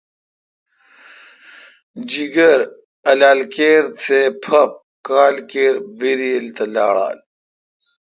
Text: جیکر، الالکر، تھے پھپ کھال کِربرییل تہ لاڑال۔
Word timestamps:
جیکر، 2.09 2.59
الالکر، 3.11 3.81
تھے 3.99 4.19
پھپ 4.43 4.71
کھال 5.05 5.35
کِربرییل 5.49 6.45
تہ 6.55 6.65
لاڑال۔ 6.73 7.17